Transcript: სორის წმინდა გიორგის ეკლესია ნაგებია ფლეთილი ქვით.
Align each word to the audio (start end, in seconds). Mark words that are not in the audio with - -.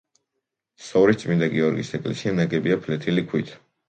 სორის 0.85 1.19
წმინდა 1.23 1.49
გიორგის 1.55 1.91
ეკლესია 1.99 2.33
ნაგებია 2.39 2.79
ფლეთილი 2.87 3.25
ქვით. 3.29 3.53